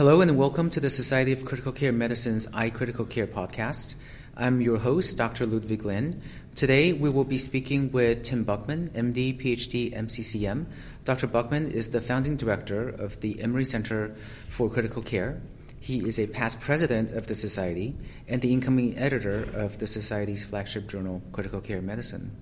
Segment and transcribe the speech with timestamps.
[0.00, 3.96] Hello and welcome to the Society of Critical Care Medicine's iCritical Care podcast.
[4.34, 5.44] I'm your host, Dr.
[5.44, 6.22] Ludwig Lin.
[6.54, 10.64] Today we will be speaking with Tim Buchman, MD, PhD, MCCM.
[11.04, 11.26] Dr.
[11.26, 14.16] Buchman is the founding director of the Emory Center
[14.48, 15.42] for Critical Care.
[15.80, 17.94] He is a past president of the Society
[18.26, 22.34] and the incoming editor of the Society's flagship journal, Critical Care Medicine.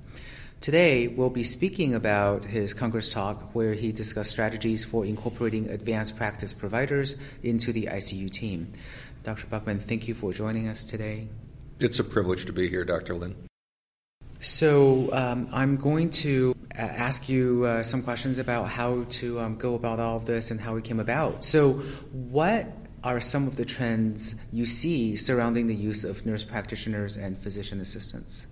[0.61, 6.17] Today, we'll be speaking about his Congress talk where he discussed strategies for incorporating advanced
[6.17, 7.15] practice providers
[7.45, 8.73] into the ICU team.
[9.23, 9.47] Dr.
[9.47, 11.29] Buchman, thank you for joining us today.
[11.79, 13.15] It's a privilege to be here, Dr.
[13.15, 13.37] Lin.
[14.41, 19.57] So, um, I'm going to uh, ask you uh, some questions about how to um,
[19.57, 21.45] go about all of this and how it came about.
[21.45, 21.75] So,
[22.13, 22.67] what
[23.05, 27.81] are some of the trends you see surrounding the use of nurse practitioners and physician
[27.81, 28.47] assistants?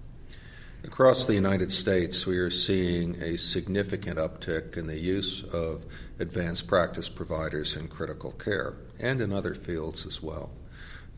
[0.87, 5.85] Across the United States, we are seeing a significant uptick in the use of
[6.21, 10.53] advanced practice providers in critical care and in other fields as well.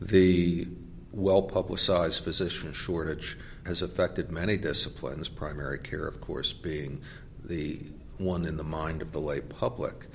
[0.01, 0.67] The
[1.11, 7.01] well publicized physician shortage has affected many disciplines, primary care, of course, being
[7.45, 7.79] the
[8.17, 10.07] one in the mind of the lay public,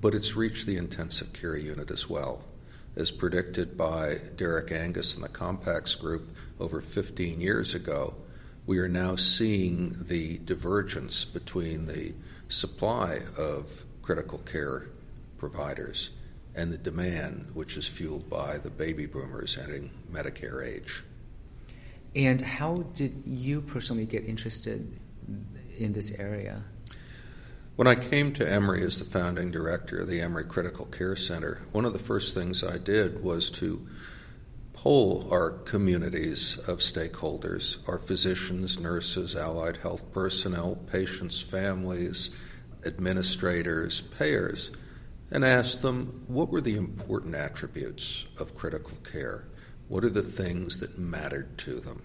[0.00, 2.44] but it's reached the intensive care unit as well.
[2.96, 8.14] As predicted by Derek Angus and the COMPACCS Group over 15 years ago,
[8.66, 12.14] we are now seeing the divergence between the
[12.48, 14.88] supply of critical care
[15.38, 16.10] providers
[16.54, 21.02] and the demand, which is fueled by the baby boomers entering Medicare age.
[22.14, 25.00] And how did you personally get interested
[25.78, 26.62] in this area?
[27.74, 31.62] When I came to Emory as the founding director of the Emory Critical Care Center,
[31.72, 33.88] one of the first things I did was to
[34.72, 42.30] poll our communities of stakeholders, our physicians, nurses, allied health personnel, patients, families,
[42.84, 44.70] administrators, payers,
[45.30, 49.44] and ask them what were the important attributes of critical care?
[49.88, 52.02] What are the things that mattered to them?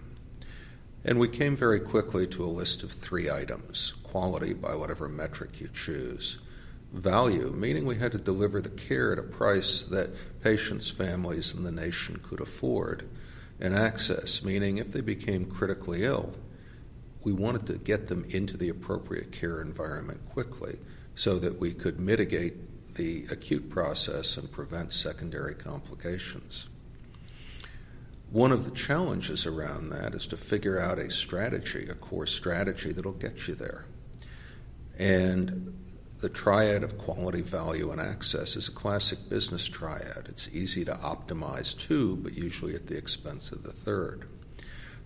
[1.04, 5.60] And we came very quickly to a list of three items quality by whatever metric
[5.60, 6.38] you choose,
[6.92, 10.10] value, meaning we had to deliver the care at a price that
[10.42, 13.08] patients, families, and the nation could afford,
[13.60, 16.32] and access, meaning if they became critically ill,
[17.22, 20.78] we wanted to get them into the appropriate care environment quickly
[21.14, 26.68] so that we could mitigate the acute process and prevent secondary complications.
[28.30, 32.92] One of the challenges around that is to figure out a strategy, a core strategy
[32.92, 33.84] that'll get you there.
[34.98, 35.74] And
[36.20, 40.26] the triad of quality, value, and access is a classic business triad.
[40.28, 44.28] It's easy to optimize two, but usually at the expense of the third.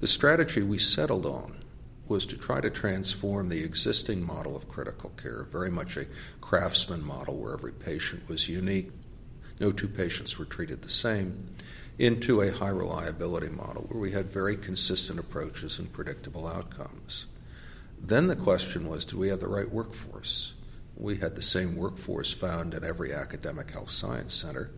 [0.00, 1.62] The strategy we settled on
[2.08, 6.06] was to try to transform the existing model of critical care, very much a
[6.40, 8.90] craftsman model where every patient was unique,
[9.60, 11.48] no two patients were treated the same,
[11.98, 17.26] into a high reliability model where we had very consistent approaches and predictable outcomes.
[18.00, 20.54] Then the question was do we have the right workforce?
[20.97, 24.70] We had the same workforce found in every academic health science center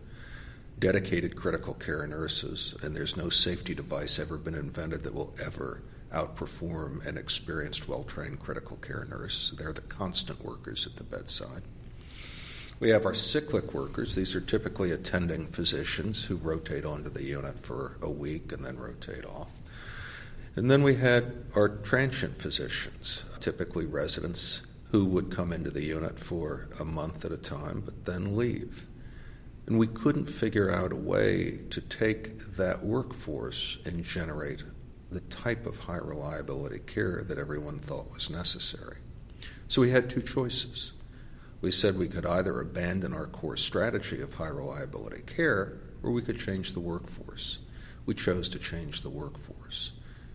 [0.79, 5.81] dedicated critical care nurses, and there's no safety device ever been invented that will ever
[6.11, 9.53] outperform an experienced, well trained critical care nurse.
[9.57, 11.63] They're the constant workers at the bedside.
[12.79, 14.15] We have our cyclic workers.
[14.15, 18.77] These are typically attending physicians who rotate onto the unit for a week and then
[18.77, 19.51] rotate off.
[20.57, 26.19] And then we had our transient physicians, typically residents who would come into the unit
[26.19, 28.87] for a month at a time, but then leave.
[29.65, 34.63] And we couldn't figure out a way to take that workforce and generate
[35.11, 38.97] the type of high reliability care that everyone thought was necessary.
[39.67, 40.93] So we had two choices.
[41.61, 46.21] We said we could either abandon our core strategy of high reliability care or we
[46.21, 47.59] could change the workforce.
[48.05, 49.93] We chose to change the workforce.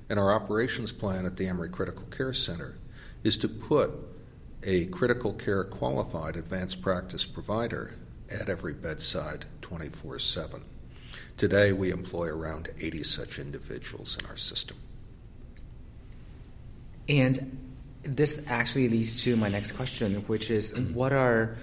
[0.08, 2.78] And our operations plan at the Emory Critical Care Center
[3.22, 3.92] is to put
[4.62, 7.94] a critical care qualified advanced practice provider
[8.30, 10.62] at every bedside 24 7.
[11.36, 14.76] Today, we employ around 80 such individuals in our system.
[17.08, 17.58] And
[18.02, 21.56] this actually leads to my next question, which is what are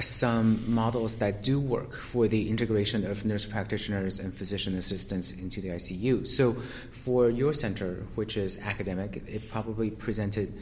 [0.00, 5.60] some models that do work for the integration of nurse practitioners and physician assistants into
[5.60, 6.26] the ICU?
[6.26, 6.54] So,
[6.90, 10.54] for your center, which is academic, it probably presented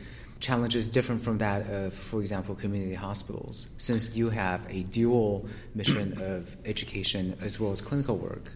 [0.43, 6.21] challenges different from that of, for example, community hospitals, since you have a dual mission
[6.21, 8.50] of education as well as clinical work.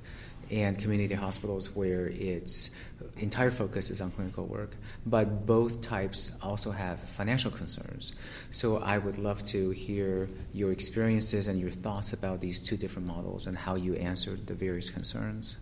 [0.51, 2.71] and community hospitals where its
[3.17, 4.77] entire focus is on clinical work.
[5.05, 8.13] But both types also have financial concerns.
[8.51, 13.09] So I would love to hear your experiences and your thoughts about these two different
[13.09, 15.57] models and how you answered the various concerns.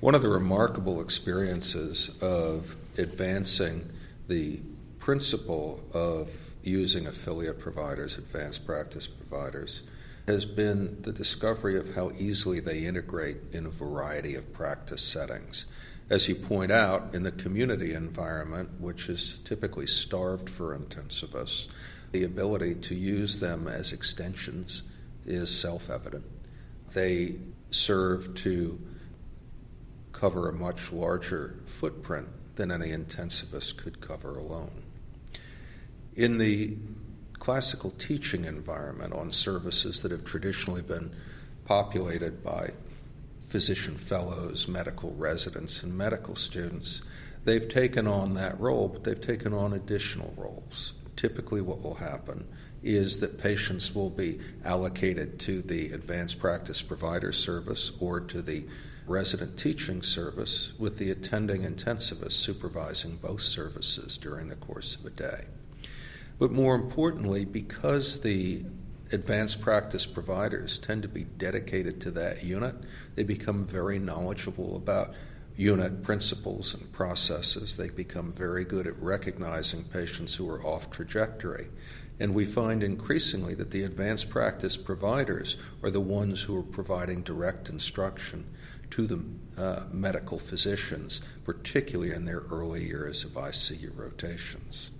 [0.00, 3.90] One of the remarkable experiences of advancing
[4.28, 4.60] the
[5.00, 6.30] principle of
[6.62, 9.82] using affiliate providers, advanced practice providers,
[10.26, 15.64] has been the discovery of how easily they integrate in a variety of practice settings.
[16.10, 21.68] As you point out, in the community environment, which is typically starved for intensivists,
[22.12, 24.82] the ability to use them as extensions
[25.24, 26.24] is self evident.
[26.92, 27.36] They
[27.70, 28.78] serve to
[30.12, 34.82] cover a much larger footprint than any intensivist could cover alone.
[36.16, 36.76] In the
[37.38, 41.14] classical teaching environment on services that have traditionally been
[41.64, 42.70] populated by
[43.48, 47.02] physician fellows, medical residents, and medical students,
[47.44, 50.92] they've taken on that role, but they've taken on additional roles.
[51.16, 52.46] Typically, what will happen
[52.82, 58.64] is that patients will be allocated to the advanced practice provider service or to the
[59.06, 65.10] resident teaching service, with the attending intensivist supervising both services during the course of a
[65.10, 65.44] day.
[66.40, 68.64] But more importantly, because the
[69.12, 72.76] advanced practice providers tend to be dedicated to that unit,
[73.14, 75.12] they become very knowledgeable about
[75.54, 77.76] unit principles and processes.
[77.76, 81.68] They become very good at recognizing patients who are off trajectory.
[82.18, 87.20] And we find increasingly that the advanced practice providers are the ones who are providing
[87.22, 88.46] direct instruction
[88.92, 89.22] to the
[89.62, 94.90] uh, medical physicians, particularly in their early years of ICU rotations.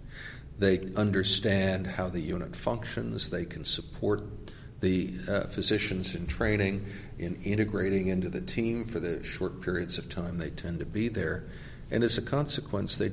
[0.61, 3.31] They understand how the unit functions.
[3.31, 4.23] They can support
[4.81, 6.87] the uh, physicians in training
[7.19, 11.09] in integrating into the team for the short periods of time they tend to be
[11.09, 11.45] there.
[11.91, 13.11] And as a consequence, they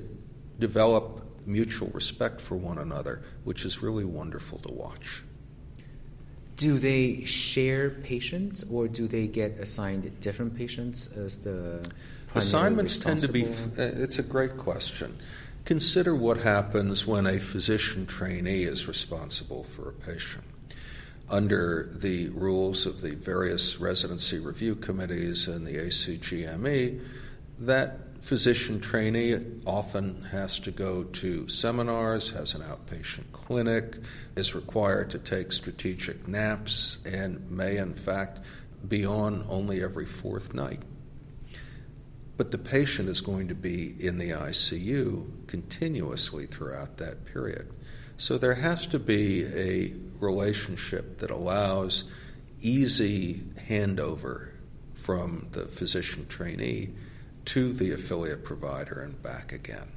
[0.59, 5.23] develop mutual respect for one another, which is really wonderful to watch.
[6.57, 11.89] Do they share patients or do they get assigned different patients as the
[12.35, 13.47] assignments tend to be uh,
[13.77, 15.17] it's a great question
[15.67, 20.45] Consider what happens when a physician trainee is responsible for a patient.
[21.29, 27.01] Under the rules of the various residency review committees and the ACGME,
[27.59, 33.97] that physician trainee often has to go to seminars, has an outpatient clinic,
[34.37, 38.39] is required to take strategic naps, and may, in fact,
[38.87, 40.81] be on only every fourth night
[42.37, 47.67] but the patient is going to be in the ICU continuously throughout that period.
[48.17, 52.03] So there has to be a relationship that allows
[52.61, 54.49] easy handover
[54.93, 56.93] from the physician trainee
[57.45, 59.91] to the affiliate provider and back again.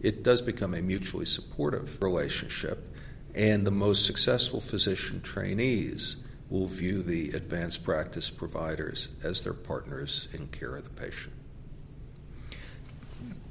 [0.00, 2.94] It does become a mutually supportive relationship,
[3.34, 6.16] and the most successful physician trainees
[6.48, 11.34] will view the advanced practice providers as their partners in care of the patient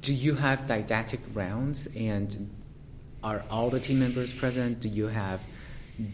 [0.02, 2.50] do you have didactic rounds and
[3.22, 4.80] are all the team members present?
[4.80, 5.42] Do you have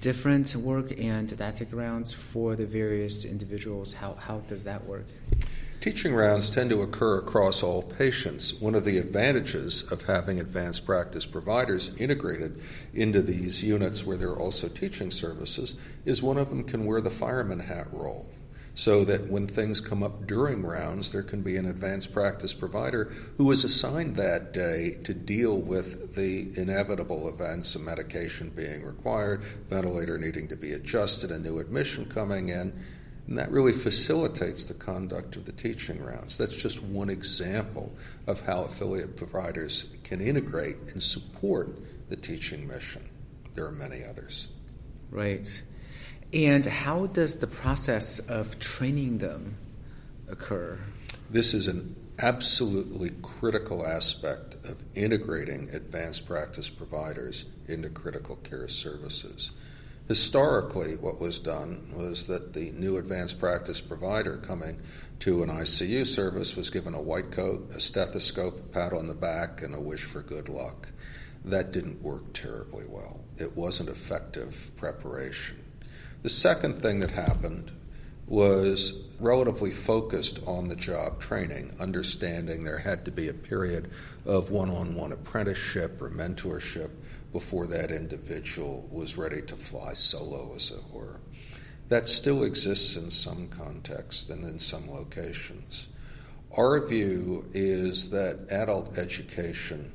[0.00, 3.92] different work and didactic rounds for the various individuals?
[3.92, 5.06] How, how does that work?
[5.80, 8.54] Teaching rounds tend to occur across all patients.
[8.54, 12.60] One of the advantages of having advanced practice providers integrated
[12.92, 17.00] into these units where there are also teaching services is one of them can wear
[17.00, 18.28] the fireman hat role
[18.76, 23.04] so that when things come up during rounds, there can be an advanced practice provider
[23.38, 29.42] who is assigned that day to deal with the inevitable events of medication being required,
[29.71, 32.78] ventilator needing to be adjusted, a new admission coming in.
[33.26, 36.37] And that really facilitates the conduct of the teaching rounds.
[36.37, 43.09] That's just one example of how affiliate providers can integrate and support the teaching mission.
[43.54, 44.49] There are many others.
[45.11, 45.62] Right.
[46.33, 49.56] And how does the process of training them
[50.28, 50.78] occur?
[51.30, 59.52] This is an absolutely critical aspect of integrating advanced practice providers into critical care services.
[60.09, 64.80] Historically, what was done was that the new advanced practice provider coming
[65.18, 69.14] to an ICU service was given a white coat, a stethoscope, a pat on the
[69.14, 70.88] back, and a wish for good luck.
[71.45, 73.21] That didn't work terribly well.
[73.37, 75.65] It wasn't effective preparation.
[76.26, 77.71] The second thing that happened
[78.26, 83.92] was relatively focused on the job training, understanding there had to be a period
[84.25, 86.90] of one on one apprenticeship or mentorship
[87.33, 91.21] before that individual was ready to fly solo, as it were.
[91.90, 95.87] That still exists in some contexts and in some locations.
[96.56, 99.92] Our view is that adult education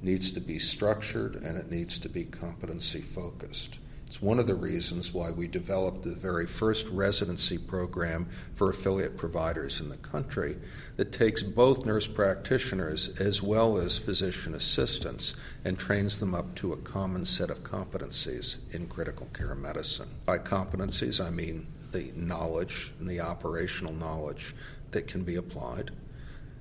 [0.00, 3.80] needs to be structured and it needs to be competency focused.
[4.06, 9.16] It's one of the reasons why we developed the very first residency program for affiliate
[9.16, 10.56] providers in the country
[10.96, 15.34] that takes both nurse practitioners as well as physician assistants
[15.64, 20.08] and trains them up to a common set of competencies in critical care medicine.
[20.24, 24.54] By competencies, I mean the knowledge and the operational knowledge
[24.92, 25.90] that can be applied.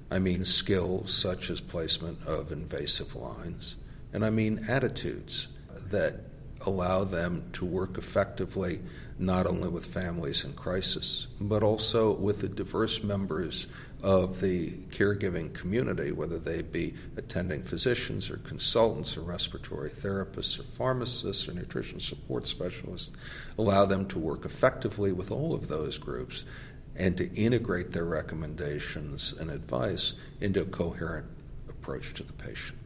[0.10, 3.78] I mean skills such as placement of invasive lines.
[4.12, 5.50] And I mean attitudes
[5.88, 6.20] that
[6.66, 8.82] allow them to work effectively
[9.20, 13.68] not only with families in crisis, but also with the diverse members
[14.02, 20.64] of the caregiving community, whether they be attending physicians or consultants or respiratory therapists or
[20.64, 23.12] pharmacists or nutrition support specialists,
[23.58, 26.44] allow them to work effectively with all of those groups
[26.96, 31.26] and to integrate their recommendations and advice into a coherent
[31.70, 32.78] approach to the patient.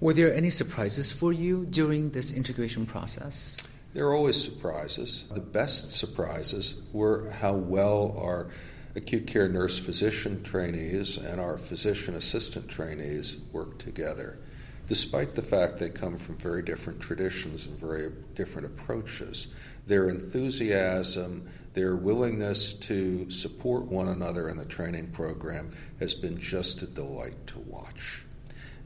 [0.00, 3.58] Were there any surprises for you during this integration process?
[3.92, 5.26] There are always surprises.
[5.30, 8.48] The best surprises were how well our
[8.96, 14.38] acute care nurse physician trainees and our physician assistant trainees work together.
[14.86, 19.48] Despite the fact they come from very different traditions and very different approaches,
[19.86, 26.80] their enthusiasm, their willingness to support one another in the training program has been just
[26.80, 28.24] a delight to watch.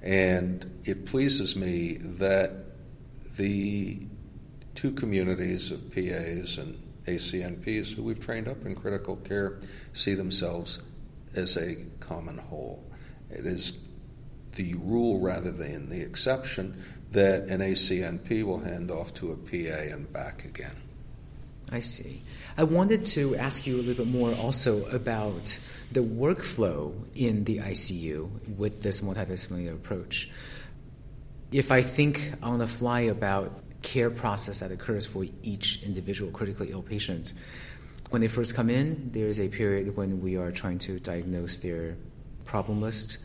[0.05, 2.53] And it pleases me that
[3.37, 4.07] the
[4.75, 9.61] two communities of PAs and ACNPs who we've trained up in critical care
[9.95, 10.83] see themselves
[11.35, 12.85] as a common whole.
[13.31, 13.79] It is
[14.57, 19.93] the rule rather than the exception that an ACNP will hand off to a PA
[19.93, 20.84] and back again.
[21.71, 22.23] I see.
[22.57, 25.59] I wanted to ask you a little bit more also about
[25.91, 30.31] the workflow in the ICU with this multidisciplinary approach.
[31.51, 36.71] If I think on the fly about care process that occurs for each individual critically
[36.71, 37.33] ill patient,
[38.11, 41.59] when they first come in, there is a period when we are trying to diagnose
[41.59, 41.97] their
[42.45, 43.19] problem list,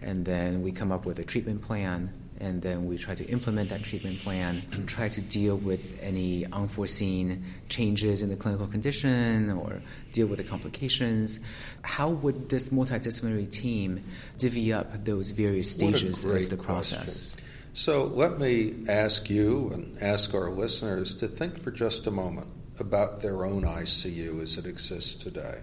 [0.00, 3.70] and then we come up with a treatment plan and then we try to implement
[3.70, 9.50] that treatment plan and try to deal with any unforeseen changes in the clinical condition
[9.52, 11.40] or deal with the complications.
[11.82, 14.04] How would this multidisciplinary team
[14.38, 17.32] divvy up those various stages of the process?
[17.32, 17.42] Question.
[17.74, 22.46] So let me ask you and ask our listeners to think for just a moment
[22.78, 25.60] about their own ICU as it exists today.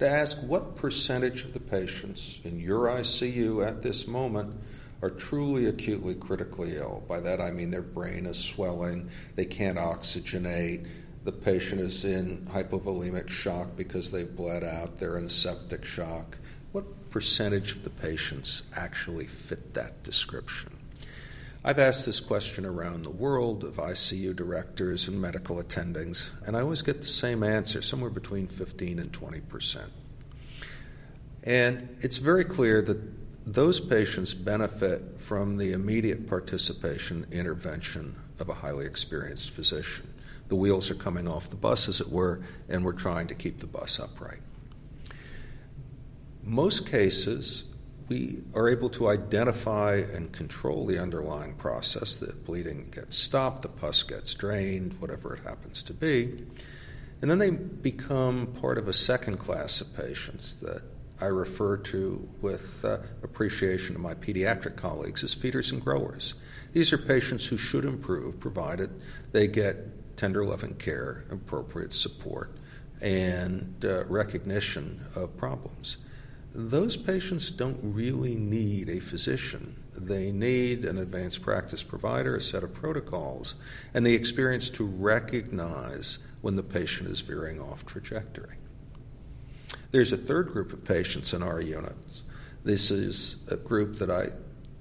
[0.00, 4.54] To ask what percentage of the patients in your ICU at this moment
[5.02, 7.04] are truly acutely critically ill.
[7.08, 10.86] By that I mean their brain is swelling, they can't oxygenate,
[11.24, 16.38] the patient is in hypovolemic shock because they've bled out, they're in septic shock.
[16.72, 20.76] What percentage of the patients actually fit that description?
[21.64, 26.60] I've asked this question around the world of ICU directors and medical attendings, and I
[26.60, 29.90] always get the same answer somewhere between 15 and 20 percent.
[31.42, 38.54] And it's very clear that those patients benefit from the immediate participation intervention of a
[38.54, 40.12] highly experienced physician.
[40.48, 43.60] The wheels are coming off the bus, as it were, and we're trying to keep
[43.60, 44.40] the bus upright.
[46.42, 47.64] Most cases,
[48.08, 52.16] we are able to identify and control the underlying process.
[52.16, 56.46] The bleeding gets stopped, the pus gets drained, whatever it happens to be.
[57.22, 60.82] And then they become part of a second class of patients that
[61.20, 66.34] I refer to with uh, appreciation to my pediatric colleagues as feeders and growers.
[66.72, 68.90] These are patients who should improve provided
[69.32, 72.56] they get tender loving care, appropriate support,
[73.00, 75.98] and uh, recognition of problems.
[76.54, 79.76] Those patients don't really need a physician.
[79.94, 83.54] They need an advanced practice provider, a set of protocols,
[83.92, 88.56] and the experience to recognize when the patient is veering off trajectory.
[89.96, 92.22] There's a third group of patients in our units.
[92.62, 94.26] This is a group that I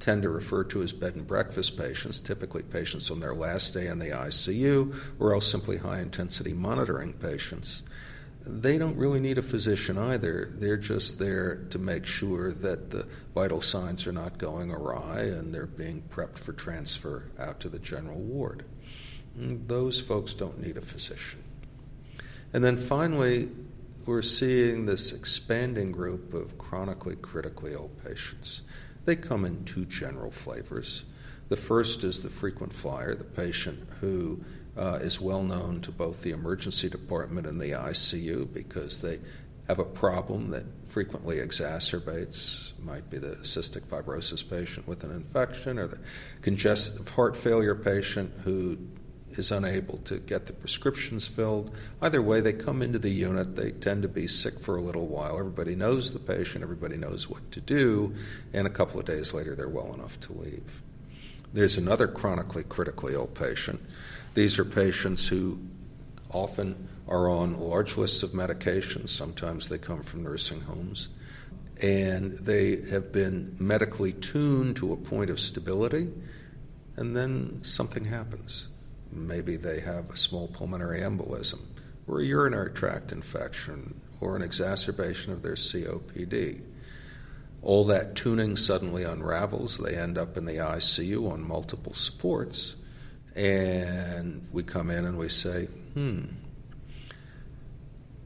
[0.02, 3.88] tend to refer to as bed and breakfast patients, typically patients on their last day
[3.88, 7.82] in the ICU, or else simply high intensity monitoring patients.
[8.46, 10.50] They don't really need a physician either.
[10.52, 15.56] They're just there to make sure that the vital signs are not going awry and
[15.56, 18.66] they're being prepped for transfer out to the general ward.
[19.38, 21.42] Those folks don't need a physician.
[22.52, 23.50] And then finally,
[24.06, 28.62] we're seeing this expanding group of chronically critically ill patients.
[29.06, 31.06] They come in two general flavors.
[31.50, 34.44] The first is the frequent flyer, the patient who
[34.78, 39.20] uh, is well known to both the emergency department and the ICU because they
[39.68, 42.78] have a problem that frequently exacerbates.
[42.80, 46.00] Might be the cystic fibrosis patient with an infection or the
[46.42, 48.78] congestive heart failure patient who
[49.38, 51.76] is unable to get the prescriptions filled.
[52.02, 55.08] Either way, they come into the unit, they tend to be sick for a little
[55.08, 55.38] while.
[55.38, 58.16] Everybody knows the patient, everybody knows what to do,
[58.54, 60.82] and a couple of days later, they're well enough to leave.
[61.54, 63.82] There's another chronically critically ill patient.
[64.34, 65.60] These are patients who
[66.30, 69.10] often are on large lists of medications.
[69.10, 71.10] Sometimes they come from nursing homes.
[71.82, 76.10] And they have been medically tuned to a point of stability,
[76.96, 78.70] and then something happens
[79.16, 81.62] Maybe they have a small pulmonary embolism
[82.08, 86.62] or a urinary tract infection or an exacerbation of their COPD.
[87.62, 89.78] All that tuning suddenly unravels.
[89.78, 92.76] They end up in the ICU on multiple supports.
[93.36, 96.26] And we come in and we say, hmm,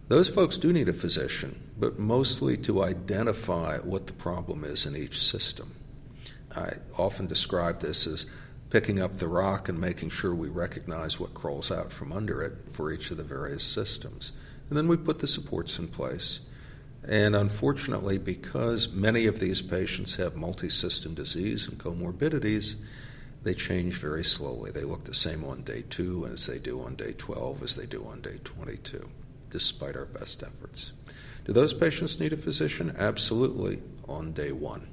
[0.10, 4.96] those folks do need a physician, but mostly to identify what the problem is in
[4.96, 5.76] each system.
[6.56, 8.26] I often describe this as
[8.70, 12.54] picking up the rock and making sure we recognize what crawls out from under it
[12.72, 14.32] for each of the various systems.
[14.70, 16.42] And then we put the supports in place.
[17.08, 22.76] And unfortunately, because many of these patients have multi system disease and comorbidities,
[23.42, 24.72] they change very slowly.
[24.72, 27.86] They look the same on day two as they do on day 12, as they
[27.86, 29.10] do on day 22,
[29.50, 30.92] despite our best efforts.
[31.46, 32.94] Do those patients need a physician?
[33.00, 34.88] Absolutely, on day one.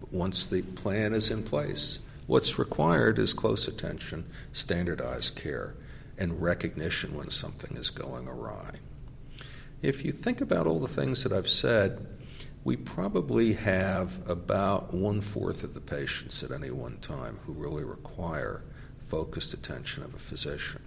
[0.00, 5.74] But once the plan is in place, What's required is close attention, standardized care,
[6.16, 8.76] and recognition when something is going awry.
[9.82, 12.06] If you think about all the things that I've said,
[12.64, 17.84] we probably have about one fourth of the patients at any one time who really
[17.84, 18.62] require
[19.06, 20.80] focused attention of a physician.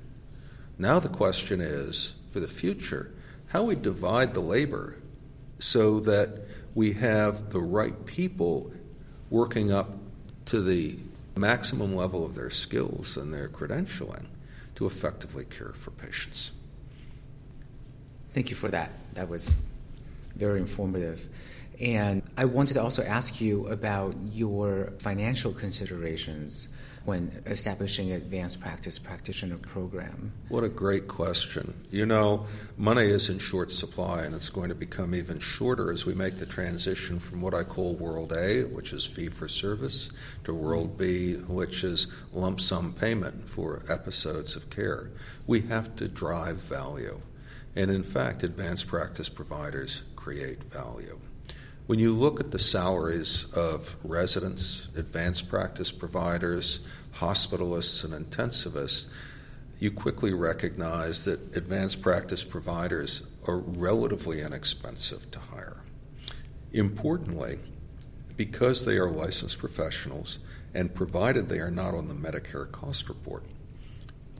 [0.80, 3.14] Now, the question is for the future,
[3.48, 4.96] how we divide the labor
[5.60, 6.40] so that
[6.74, 8.72] we have the right people
[9.30, 9.98] working up
[10.46, 10.98] to the
[11.40, 14.26] maximum level of their skills and their credentialing
[14.76, 16.52] to effectively care for patients.
[18.32, 18.92] Thank you for that.
[19.14, 19.56] That was
[20.36, 21.28] very informative.
[21.80, 26.70] And I wanted to also ask you about your financial considerations
[27.08, 30.34] when establishing an advanced practice practitioner program?
[30.50, 31.74] What a great question.
[31.90, 36.06] You know, money is in short supply, and it's going to become even shorter as
[36.06, 40.12] we make the transition from what I call World A, which is fee for service,
[40.44, 45.10] to World B, which is lump sum payment for episodes of care.
[45.48, 47.22] We have to drive value.
[47.74, 51.22] And in fact, advanced practice providers create value.
[51.88, 56.82] When you look at the salaries of residents, advanced practice providers,
[57.16, 59.06] hospitalists, and intensivists,
[59.80, 65.82] you quickly recognize that advanced practice providers are relatively inexpensive to hire.
[66.74, 67.58] Importantly,
[68.36, 70.40] because they are licensed professionals
[70.74, 73.46] and provided they are not on the Medicare cost report,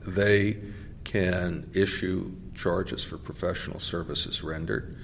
[0.06, 0.58] they
[1.02, 4.98] can issue charges for professional services rendered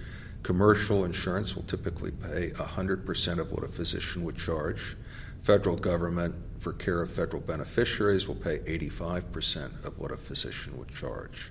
[0.44, 4.94] Commercial insurance will typically pay 100% of what a physician would charge.
[5.40, 10.90] Federal government, for care of federal beneficiaries, will pay 85% of what a physician would
[10.90, 11.50] charge.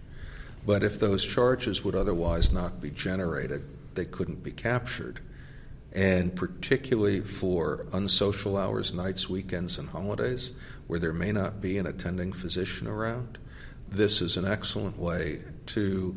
[0.63, 5.21] But if those charges would otherwise not be generated, they couldn't be captured.
[5.91, 10.51] And particularly for unsocial hours, nights, weekends, and holidays,
[10.86, 13.39] where there may not be an attending physician around,
[13.88, 16.15] this is an excellent way to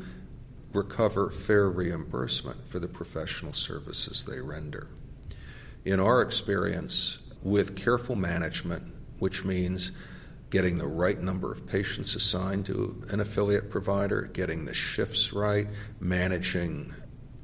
[0.72, 4.88] recover fair reimbursement for the professional services they render.
[5.84, 9.92] In our experience, with careful management, which means
[10.50, 15.68] getting the right number of patients assigned to an affiliate provider, getting the shifts right,
[16.00, 16.94] managing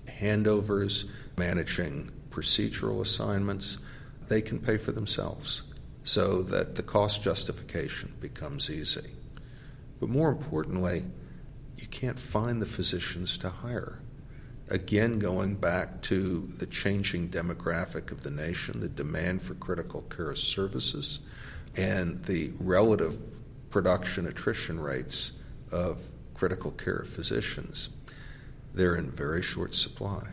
[0.06, 3.78] handovers, managing procedural assignments,
[4.28, 5.62] they can pay for themselves
[6.04, 9.10] so that the cost justification becomes easy.
[10.00, 11.04] But more importantly,
[11.76, 14.00] you can't find the physicians to hire.
[14.68, 20.34] Again, going back to the changing demographic of the nation, the demand for critical care
[20.34, 21.20] services,
[21.76, 23.18] and the relative
[23.70, 25.32] production attrition rates
[25.70, 25.98] of
[26.34, 27.90] critical care physicians,
[28.74, 30.28] they're in very short supply.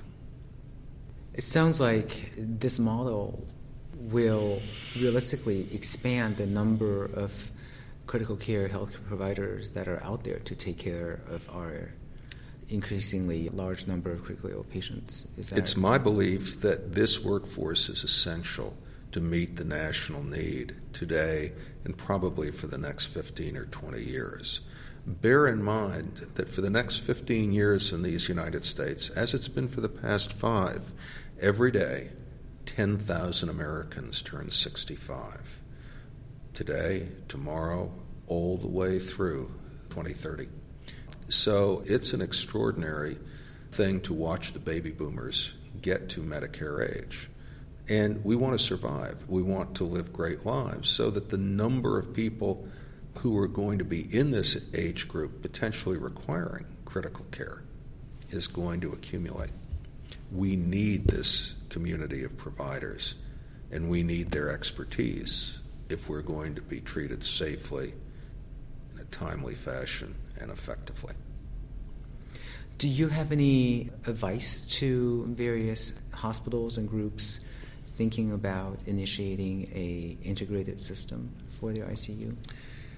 [1.33, 3.47] It sounds like this model
[3.93, 4.61] will
[4.97, 7.51] realistically expand the number of
[8.09, 11.93] critical care health providers that are out there to take care of our
[12.67, 15.27] increasingly large number of critically ill patients.
[15.37, 18.75] it's my belief that this workforce is essential
[19.11, 21.51] to meet the national need today
[21.85, 24.61] and probably for the next 15 or 20 years.
[25.05, 29.49] bear in mind that for the next 15 years in these United States, as it's
[29.49, 30.93] been for the past five,
[31.39, 32.09] every day
[32.65, 35.61] 10,000 Americans turn 65.
[36.59, 37.89] Today, tomorrow,
[38.27, 39.49] all the way through
[39.91, 40.49] 2030.
[41.29, 43.17] So it's an extraordinary
[43.71, 47.29] thing to watch the baby boomers get to Medicare age.
[47.87, 49.23] And we want to survive.
[49.29, 52.67] We want to live great lives so that the number of people
[53.19, 57.63] who are going to be in this age group potentially requiring critical care
[58.31, 59.51] is going to accumulate.
[60.29, 63.15] We need this community of providers
[63.71, 65.57] and we need their expertise
[65.89, 67.93] if we're going to be treated safely
[68.93, 71.13] in a timely fashion and effectively.
[72.77, 77.41] Do you have any advice to various hospitals and groups
[77.95, 82.35] thinking about initiating a integrated system for their ICU?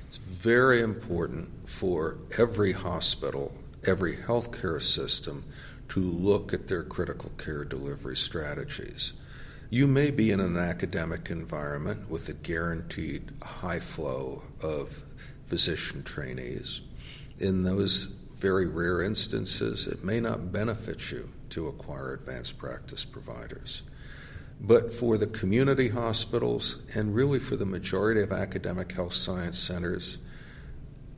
[0.08, 3.56] It's very important for every hospital,
[3.88, 5.46] every healthcare system
[5.90, 9.14] to look at their critical care delivery strategies.
[9.74, 15.02] You may be in an academic environment with a guaranteed high flow of
[15.48, 16.82] physician trainees.
[17.40, 23.84] In those very rare instances, it may not benefit you to acquire advanced practice providers.
[24.60, 30.18] But for the community hospitals and really for the majority of academic health science centers,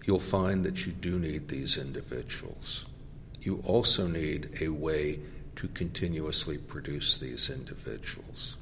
[0.06, 2.86] you'll find that you do need these individuals.
[3.42, 5.22] You also need a way
[5.56, 8.58] to continuously produce these individuals.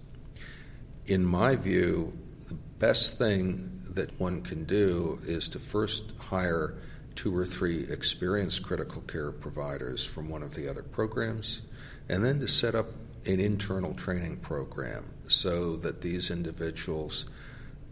[1.06, 6.76] In my view, the best thing that one can do is to first hire
[7.16, 11.62] two or three experienced critical care providers from one of the other programs,
[12.10, 12.88] and then to set up
[13.26, 17.26] an internal training program so that these individuals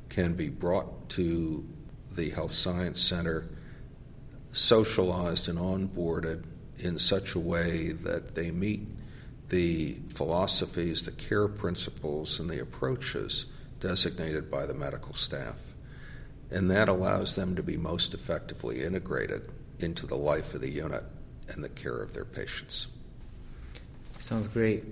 [0.10, 1.68] can be brought to
[2.14, 3.48] the Health Science Center,
[4.52, 6.44] socialized and onboarded
[6.80, 8.88] in such a way that they meet
[9.50, 13.46] the philosophies, the care principles, and the approaches
[13.80, 15.56] designated by the medical staff.
[16.52, 21.04] And that allows them to be most effectively integrated into the life of the unit
[21.48, 22.88] and the care of their patients.
[24.20, 24.84] Sounds great.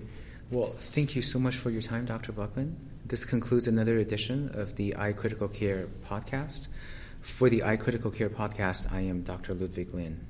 [0.50, 2.32] Well, thank you so much for your time, Dr.
[2.32, 2.74] Buchman.
[3.04, 6.68] This concludes another edition of the iCritical Care podcast.
[7.20, 9.54] For the iCritical Care podcast, I am Dr.
[9.54, 10.26] Ludwig Lin.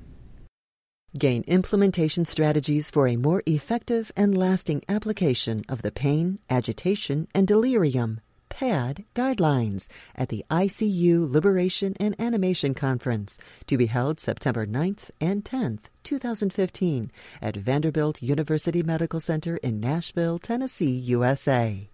[1.17, 7.47] Gain implementation strategies for a more effective and lasting application of the pain, agitation, and
[7.47, 15.09] delirium PAD guidelines at the ICU Liberation and Animation Conference to be held September 9th
[15.19, 21.89] and 10th, 2015 at Vanderbilt University Medical Center in Nashville, Tennessee, USA.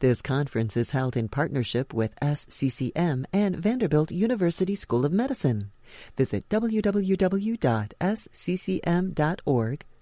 [0.00, 5.70] This conference is held in partnership with SCCM and Vanderbilt University School of Medicine.
[6.16, 7.04] Visit www.sccm.org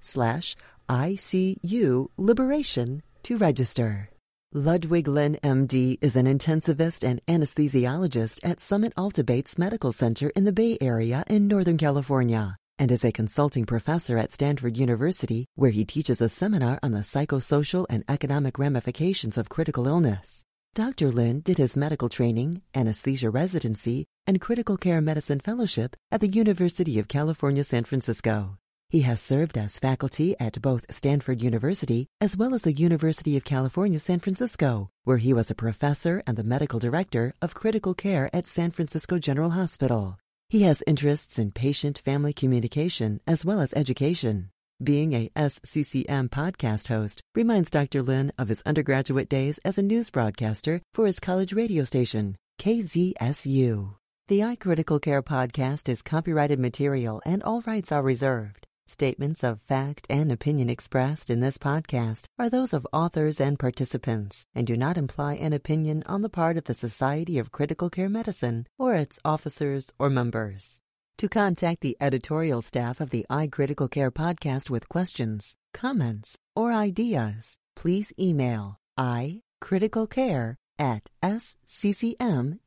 [0.01, 0.57] slash
[0.89, 4.11] ICU Liberation to register.
[4.53, 10.45] Ludwig Lin, MD, is an intensivist and anesthesiologist at Summit Alta Bates Medical Center in
[10.45, 15.71] the Bay Area in Northern California and is a consulting professor at Stanford University, where
[15.71, 20.43] he teaches a seminar on the psychosocial and economic ramifications of critical illness.
[20.75, 21.13] Dr.
[21.13, 26.99] Lin did his medical training, anesthesia residency, and critical care medicine fellowship at the University
[26.99, 28.59] of California, San Francisco.
[28.89, 33.45] He has served as faculty at both Stanford University as well as the University of
[33.45, 38.29] California, San Francisco, where he was a professor and the medical director of critical care
[38.33, 40.19] at San Francisco General Hospital.
[40.49, 44.51] He has interests in patient family communication as well as education.
[44.83, 48.03] Being a SCCM podcast host reminds Dr.
[48.03, 53.95] Lin of his undergraduate days as a news broadcaster for his college radio station, KZSU.
[54.27, 58.67] The iCritical Care podcast is copyrighted material and all rights are reserved.
[58.89, 64.45] Statements of fact and opinion expressed in this podcast are those of authors and participants
[64.57, 68.09] and do not imply an opinion on the part of the Society of Critical Care
[68.09, 70.81] Medicine or its officers or members.
[71.19, 77.57] To contact the editorial staff of the iCritical Care podcast with questions, comments, or ideas,
[77.77, 82.59] please email icriticalcare at sccm.org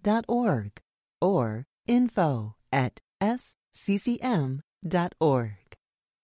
[1.21, 4.61] or info at sccm.org.